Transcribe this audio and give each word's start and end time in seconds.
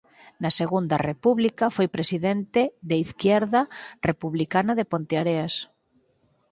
Na 0.41 0.51
Segunda 0.59 0.97
República 1.09 1.65
foi 1.75 1.87
presidente 1.95 2.61
de 2.89 2.95
Izquierda 3.05 3.61
Republicana 4.09 4.73
de 4.79 4.85
Ponteareas. 4.91 5.53